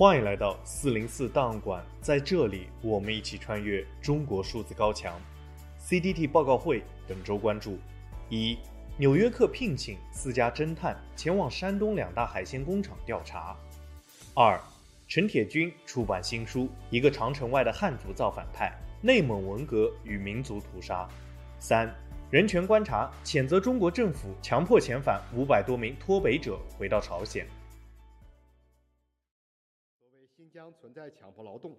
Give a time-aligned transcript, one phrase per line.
[0.00, 5.20] 欢迎来到四零四档案馆，在这里，我们一起穿越中国数字高墙。
[5.78, 7.76] CDT 报告会本周关注：
[8.30, 8.56] 一、
[8.96, 13.54] 纽约客聘请四家侦探前往山东两大海鲜工厂调查；
[14.34, 14.58] 二、
[15.06, 18.72] 陈铁军出版新书《一个长城外的汉族造反派：
[19.02, 21.02] 内蒙文革与民族屠杀》；
[21.58, 21.94] 三、
[22.30, 27.46] 人权观察谴责中国政府强迫遣返五百多名脱北者回到朝鲜。
[30.72, 31.76] 存在强迫劳动，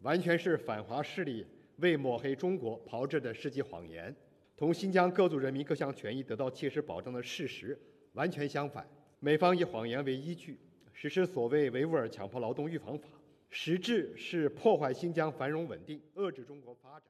[0.00, 1.46] 完全是反华势力
[1.78, 4.14] 为抹黑中国炮制的世纪谎言，
[4.54, 7.78] 同新疆各族人民各项权益得到切实保障的事实
[8.12, 8.86] 完全相反。
[9.20, 10.60] 美方以谎言为依据，
[10.92, 13.08] 实施所谓维吾尔强迫劳动预防法，
[13.48, 17.02] 实质是破坏新疆繁荣稳定，遏制中国发展。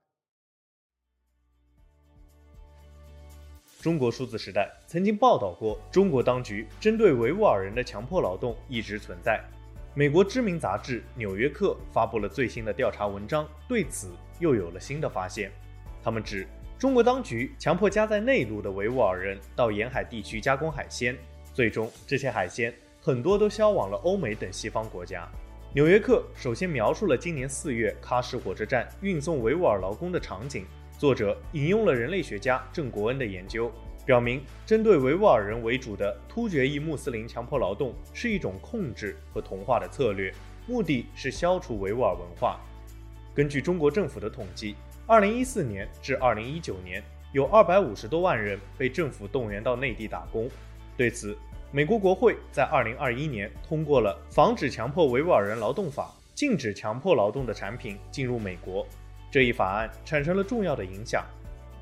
[3.83, 9.45] 中国数字时代曾经报道过，中国当局针对维吾尔人的强迫劳动一直存在。
[9.97, 15.53] 美国知名杂志《纽约客》发布了最新的调查文章，对此又有了新的发现。
[16.03, 16.45] 他们指
[16.77, 21.17] 中国当局强迫家在内陆的维吾尔人到沿海地区加工海鲜，
[21.53, 25.23] 最终这些海鲜很多都销往了欧美等西方国家。
[25.73, 30.67] 《纽约客》首先描述了今年四月喀什火车站运送维吾尔劳工的场景，
[30.99, 33.71] 作者引用了人类学家郑国恩的研究。
[34.05, 40.31] 表明，针对维吾尔人为主的突厥裔穆斯林强迫劳动是一种控制和同化的策略，
[40.67, 42.61] 目的是消除维吾尔文化。
[43.35, 44.75] 根据中国政府的统计
[45.07, 50.51] ，2014年至2019年，有250多万人被政府动员到内地打工。
[50.99, 51.35] 对此，
[51.73, 58.87] 美国国会在2021年通过了《防止强迫维吾尔人劳动法》，禁止强迫劳动的产品进入美国。
[59.31, 61.25] 这一法案产生了重要的影响。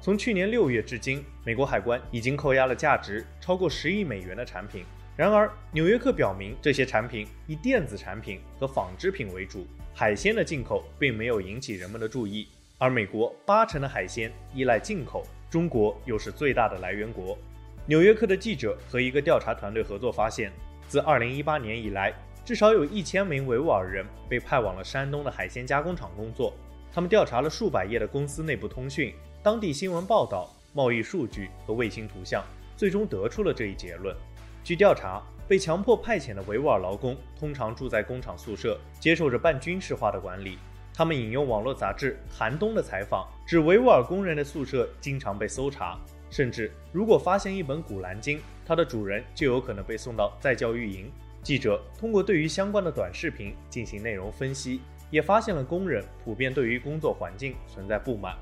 [0.03, 4.85] 从去年六月至今，美国海关已经扣押了价值超过十亿美元的产品。
[5.17, 12.49] 然而，《纽约客》表明，这些产品以电子产品和纺织品为主，海鲜的进口并没有引起人们的注意。
[12.79, 17.37] 而美国八成的海鲜依赖进口，中国又是最大的来源国。
[17.87, 20.51] 《纽约客》的记者和一个调查团队合作发现，
[20.89, 22.13] 自2018年以来，
[22.45, 26.53] 至少有一千名维吾尔人被派往了山东的海鲜加工厂工作。
[26.93, 29.15] 他们调查了数百页的公司内部通讯。
[29.43, 32.45] 当地新闻报道、贸易数据和卫星图像，
[32.77, 34.15] 最终得出了这一结论。
[34.63, 40.59] 据调查，被强迫派遣的维吾尔劳工通常住在工厂宿舍，接受着半军事化的管理。
[40.95, 45.99] 他们引用网络杂志《寒冬》的采访，指维吾尔工人的宿舍经常被搜查，
[46.31, 51.11] 甚至如果发现一本《古兰经》，它的主人就有可能被送到再教育营。
[51.43, 58.37] 记者通过对于相关的短视频进行内容分析，也发现了工人普遍对于工作环境存在不满。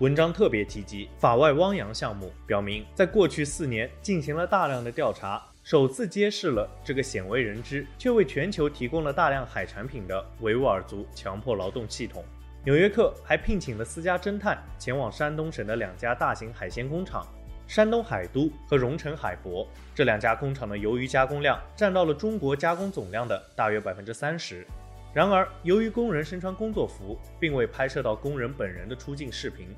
[0.00, 12.24] 文章特别提及法外汪洋项目，表明在过去四年进行了大量的调查，首次揭示了这个鲜为人知却为全球提供了大量海产品的维吾尔族强迫劳动系统。
[12.64, 17.24] 纽约客还聘请了私家侦探前往山东省的两家大型海鲜工厂——
[17.68, 19.64] 山东海都和荣成海博。
[19.94, 24.66] 这两家工厂的鱿鱼加工量占到了中国加工总量的大约百分之三十。
[25.14, 29.68] 然而，由于工人身穿工作服，并未拍摄到工人本人的出镜视频。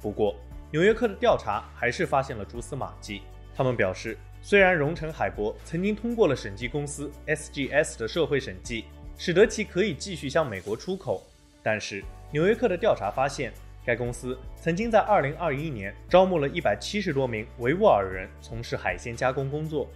[0.00, 0.36] 不过，
[0.70, 3.22] 纽约客的调查还是发现了蛛丝马迹。
[3.52, 8.84] 他们表示，虽然荣成海博曾经通过了审计公司 SGS 的社会审计，
[9.18, 11.20] 使得其可以继续向美国出口，
[11.64, 13.52] 但是纽约客的调查发现，
[13.84, 19.90] 该公司曾经在2021年招募了一百七十多名维吾尔人从事海鲜加工工作。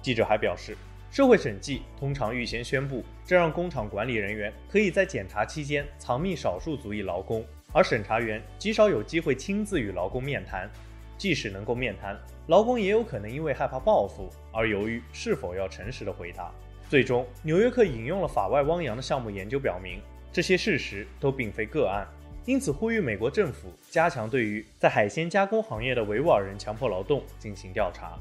[0.00, 0.74] 记者还表示，
[1.10, 10.70] 社会审计通常预先宣布，这让工厂管理人员可以在检查期间藏匿少数族裔劳工，而审查员极少有机会亲自与劳工面谈。
[11.18, 16.50] 即使能够面谈，劳工也有可能因为害怕报复而犹豫是否要诚实的回答。
[16.88, 20.00] 最终，纽约客引用了法外汪洋的项目研究表明，
[20.32, 22.08] 这些事实都并非个案，
[22.46, 28.18] 因此呼吁美国政府加强对于在海鲜加工行业的维吾尔人强迫劳动进行调查。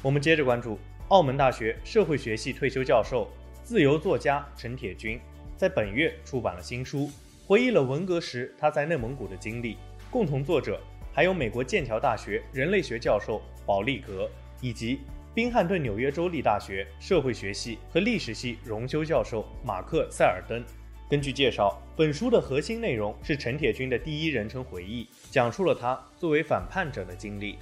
[0.00, 0.78] 我们接着关注
[1.08, 3.28] 澳门大学社会学系退休教授、
[3.64, 5.18] 自由作家陈铁军，
[5.56, 7.10] 在本月出版了新书，
[7.44, 9.76] 回忆了文革时他在内蒙古的经历。
[10.08, 10.80] 共同作者
[11.12, 14.30] 还有美国剑桥大学人类学教授保利格，
[14.60, 15.00] 以及
[15.34, 20.64] 宾汉顿纽约州立大学社会学系和历史系荣休教授马克·塞尔登。
[21.10, 27.58] 根据介绍，本书的核心内容是陈铁军的第一人称回忆，讲述了他作为反叛者的经历。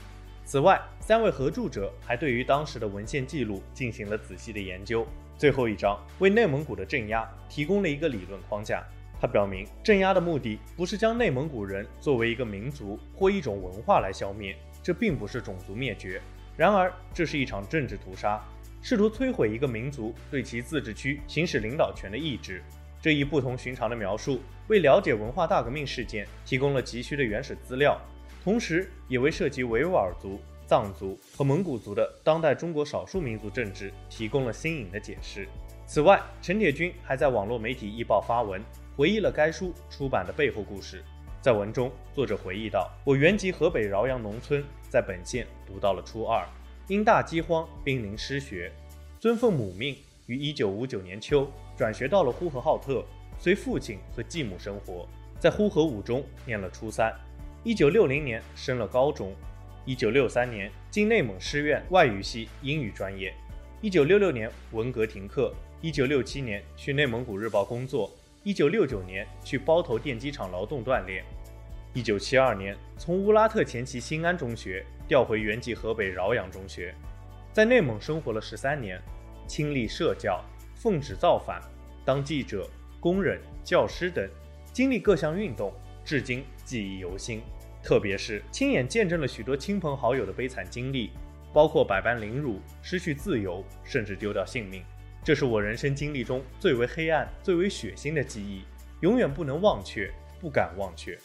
[0.46, 5.04] 此外，三位合著者还对于当时的文献记录进行了仔细的研究。
[5.36, 8.80] 最后一章为内蒙古的镇压提供了一个理论框架。
[9.20, 16.22] 他表明，镇压的目的不是将内蒙古人作为一个民族或一种文化来消灭，这并不是种族灭绝，
[16.56, 18.40] 然而，这是一场政治屠杀，
[18.80, 22.62] 试图摧毁一个民族对其自治区行使领导权的意志。
[23.02, 28.00] 这一不同寻常的描述，为了解文化大革命事件提供了急需的原始资料，
[28.46, 30.38] 同时也为涉及维吾尔族、
[30.68, 35.48] 藏族和蒙古族的当代中国少数民族政治提供了新颖的解释。
[35.84, 38.62] 此外，陈铁军还在网络媒体《易报》发文，
[38.96, 41.02] 回忆了该书出版的背后故事。
[41.40, 46.46] 在文中，作者回忆道：“我原籍河北饶阳农村，在本县读到了初二，
[46.86, 48.70] 因大饥荒濒临失学，
[49.18, 49.96] 遵奉母命，
[50.26, 53.04] 于1959年秋转学到了呼和浩特，
[53.40, 55.04] 随父亲和继母生活，
[55.40, 57.12] 在呼和五中念了初三。
[57.66, 59.34] 1960年升了高中
[59.86, 63.34] ，1963年进内蒙师院外语系英语专业。
[63.82, 65.52] 1966年文革停课
[65.82, 68.08] ，1967年去内蒙古日报工作
[68.44, 71.24] ，1969年去包头电机厂劳动锻炼。
[71.96, 76.94] 1972年从乌拉特前旗新安中学调回原籍河北饶阳中学，
[77.52, 79.02] 在内蒙生活了十三年。
[79.48, 80.40] 亲历社教，
[80.76, 81.60] 奉旨造反，
[82.04, 82.68] 当记者、
[83.00, 84.28] 工人、教师等，
[84.72, 85.72] 经历各项运动，
[86.04, 87.40] 至今记忆犹新。
[87.86, 91.12] 特别是亲眼见证了许多亲朋好友的悲惨经历，
[91.52, 94.82] 包括百般凌辱、失去自由，甚至丢掉性命。
[95.22, 98.64] 这是我人生经历中最为黑暗、最为血腥的记忆，
[99.02, 100.10] 永远不能忘却，
[100.40, 101.16] 不敢忘却。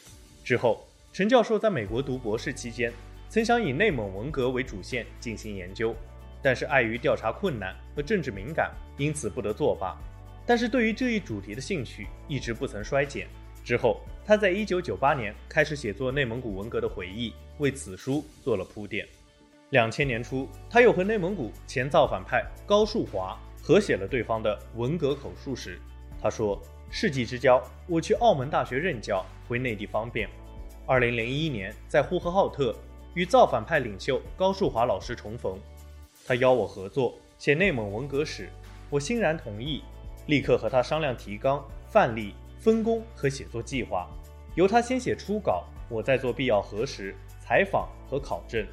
[0.43, 2.93] 之后，陈教授在美国读博士期间，
[3.27, 5.95] 曾想以内蒙文革为主线进行研究。
[6.43, 9.97] 但是碍于调查困难和政治敏感，因此不得作罢。
[10.45, 13.27] 但是对于这一主题的兴趣一直不曾衰减。
[13.63, 19.07] 之后，他在1998年开始写作内蒙古文革的回忆，为此书做了铺垫。
[19.69, 25.79] 两千年初，他又和内蒙古前造反派高树华合写了对方的文革口述史。
[26.21, 26.61] 他说
[26.91, 30.29] ：“世纪之交，我去澳门大学任教，回内地方便。
[30.87, 32.75] 2001年在呼和浩特
[33.13, 35.57] 与造反派领袖高树华老师重逢。”
[36.27, 38.49] 他邀我合作写内蒙文革史，
[38.89, 39.81] 我欣然同意，
[40.27, 44.07] 立刻和他商量提纲、范例、分工和写作计划，
[44.53, 48.63] 由他先写初稿，我再做必要核实、采访和考证。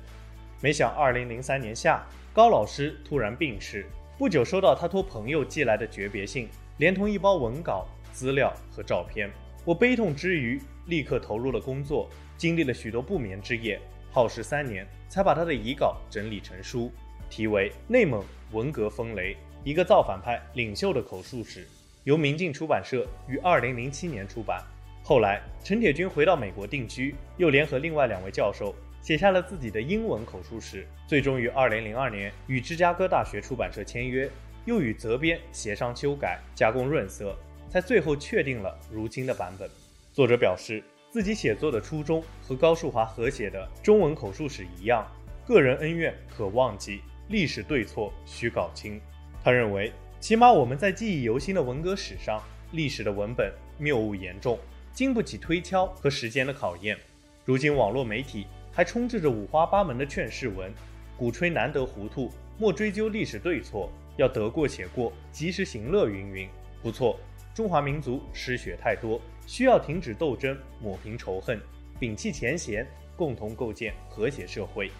[0.61, 3.87] 没想2003年夏，高老师突然病逝，
[4.19, 9.31] 不久收到他托朋友寄来的诀别信，连同一包文稿、资料和照片。
[9.65, 13.81] 我悲痛之余，立刻投入了工作，经历了许多不眠之夜，
[14.13, 16.93] 耗时三年才把他的遗稿整理成书。
[17.31, 19.35] 题为《内蒙文革风雷：
[19.65, 21.65] 一个造反派领袖的口述史》，
[22.09, 24.65] 由明镜出版社于2007年出版。
[25.05, 34.27] 后来，陈铁军回到美国定居，又联合另外两位教授写下了自己的英文口述史，最终于2002年与芝加哥大学出版社签约，
[34.65, 37.37] 又与责编协商修改、加工润色，
[37.69, 39.69] 才最后确定了如今的版本。
[40.11, 45.07] 作者表示，自己写作的初衷和高树华合写的中文口述史一样，
[45.47, 47.03] 个人恩怨可忘记。
[47.29, 48.99] 历史对错需搞清。
[49.45, 52.43] 他认为，起码我们在记忆犹新的文革史上，
[52.73, 54.59] 历史的文本谬误严重，
[54.93, 56.99] 经不起推敲和时间的考验。
[57.45, 60.73] 如今网络媒体还充斥着五花八门的劝世文，
[61.17, 66.49] 鼓吹难得糊涂，莫追究历史对错，要得过且过，及时行乐，云云。
[66.83, 67.19] 不错，
[67.55, 71.61] 中华民族失血太多，需要停止斗争，抹平仇恨，
[72.01, 72.85] 摒弃前嫌，
[73.17, 74.91] 共同构建和谐社会。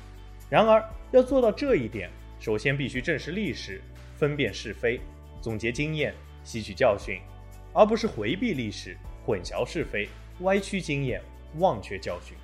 [0.49, 2.09] 然而，要做到这一点，
[2.39, 3.81] 首先必须正视历史，
[4.19, 5.01] 分辨是非，
[5.41, 7.21] 总结经验，吸取教训，
[7.73, 10.09] 而不是回避历史、混淆是非、
[10.41, 11.23] 歪曲经验、
[11.59, 12.37] 忘却教训。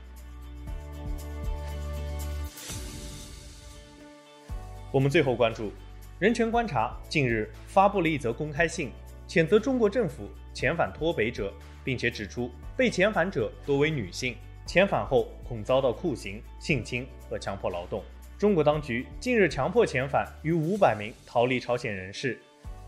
[4.93, 5.73] 我们最后关注，
[6.21, 8.93] 人权观察近日发布了一则公开信，
[9.27, 11.53] 谴责中国政府遣返脱北者，
[11.83, 14.37] 并且指出被遣返者多为女性。
[14.65, 18.03] 遣返后恐遭到酷刑、性侵和强迫劳动。
[18.37, 22.37] 中国当局近日强迫遣返逾五百名逃离朝鲜人士，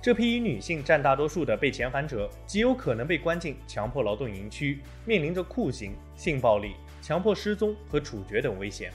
[0.03, 8.91] 这批以女性占大多数的被遣返者极有可能被关进强迫劳动营区，面临着酷刑、性暴力、强迫失踪和处决等危险。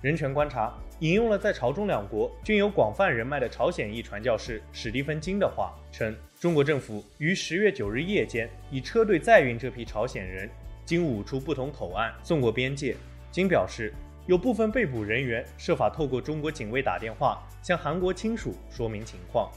[0.00, 10.48] 人权观察引用了在朝中两国均有广泛人脉的朝鲜裔传教士史蒂芬金的话，称中国政府于十月九日夜间以车队载运这批朝鲜人。
[10.84, 12.96] 经五处不同口岸送过边界，
[13.30, 13.94] 金表示，
[14.26, 19.50] 有部分被捕人员设法透过中国警卫打电话向韩国亲属说明情况。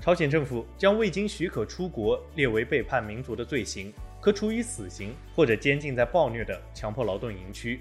[0.00, 7.80] 朝鲜政府将未经许可出国列为背叛民族的罪行，可处以死刑或者监禁在暴虐的强迫劳动营区。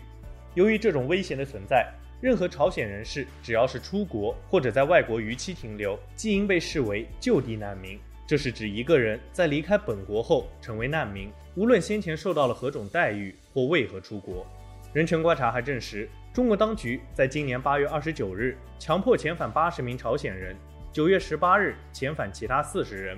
[0.54, 1.92] 由于这种危险的存在，
[2.22, 8.00] 任何朝鲜人士只要是出国或者在外国逾期停留，即应被视为就地难民。
[8.28, 14.46] 这是指一个人在离开本国后成为难民，无论先前受到了何种待遇或为何出国。
[14.94, 20.56] 人权观察还证实，中国当局在今年八月二十九日强迫遣返八十名朝鲜人，
[20.94, 23.18] 九月十八日遣返其他四十人，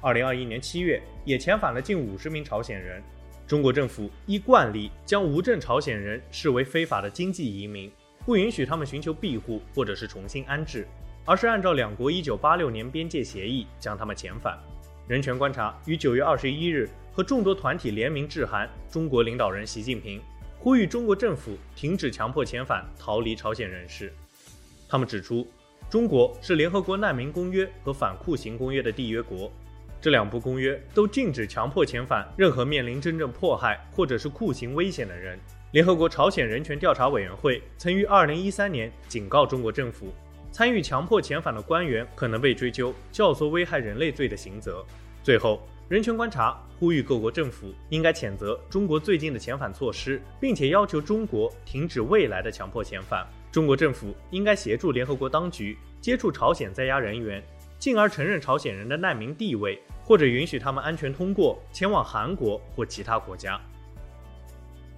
[0.00, 3.00] 二零二一年七月也遣返了近五十名朝鲜人。
[3.46, 7.88] 中国政府依惯例将无证朝鲜人视为非法的经济移民，
[8.24, 10.88] 不允许他们寻求庇护或者是重新安置，
[11.24, 14.58] 而是按照两国一九八六年边界协议将他们遣返。
[15.06, 20.20] 人权观察于九月二十一日和众多团体联名致函中国领导人习近平。
[20.66, 24.12] 呼吁中国政府停止强迫遣返逃离朝鲜人士。
[24.88, 25.46] 他们指出，
[25.88, 29.48] 中国是联合国难民公约和反酷刑公约的缔约国，
[30.00, 35.38] 这两部公约都禁止强迫遣返任何面临真正迫害或者是酷刑危险的人。
[35.70, 40.12] 联合国朝鲜人权调查委员会曾于二零一三年警告中国政府，
[40.50, 44.84] 参与强迫遣返的官员可能被追究教唆危害人类罪的刑责。
[45.22, 45.64] 最后。
[45.88, 53.24] 人权观察呼吁各国政府应该谴责中国最近的遣返措施，并且要求中国停止未来的强迫遣返。
[53.52, 57.40] 中国政府应该协助联合国当局接触朝鲜在押人员，
[57.78, 63.60] 进而承认朝鲜人的难民地位，或者允许他们安全通过前往韩国或其他国家。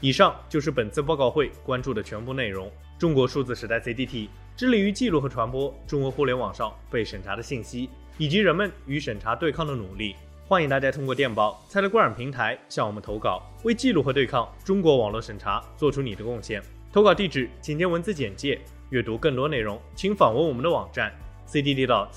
[0.00, 2.72] 以上就是本次报告会关注的全部内容。
[2.98, 10.16] 中国数字时代 CDT 致力于记录和传播中国互联网上被审查的信息，以及人们与审查对抗的努力。
[10.48, 16.62] 欢迎大家通过电报、Telegram 平台向我们投稿，为记录和对抗中国网络审查做出你的贡献。
[16.90, 18.58] 投稿地址请见文字简介。
[18.88, 21.12] 阅读更多内容，请访问我们的网站
[21.46, 22.08] cdd.media。